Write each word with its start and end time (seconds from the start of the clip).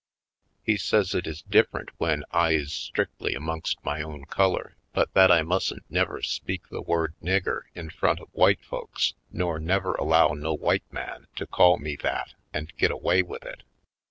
He 0.63 0.77
says 0.77 1.13
it 1.13 1.27
is 1.27 1.43
dififerent 1.43 1.89
when 1.99 2.23
I 2.31 2.53
is 2.53 2.73
strictly 2.73 3.35
amongst 3.35 3.77
my 3.85 4.01
own 4.01 4.25
color, 4.25 4.75
but 4.93 5.13
that 5.13 5.29
I 5.31 5.43
mustn't 5.43 5.83
never 5.91 6.23
speak 6.23 6.69
the 6.69 6.81
word 6.81 7.13
"nigger" 7.21 7.65
in 7.75 7.91
front 7.91 8.19
of 8.19 8.29
white 8.31 8.65
folks 8.65 9.13
nor 9.31 9.59
never 9.59 9.93
allow 9.93 10.29
no 10.29 10.55
white 10.55 10.91
man 10.91 11.27
to 11.35 11.45
call 11.45 11.77
me 11.77 11.97
that 11.97 12.33
and 12.51 12.75
get 12.77 12.89
away 12.89 13.21
with 13.21 13.43
it. 13.43 13.61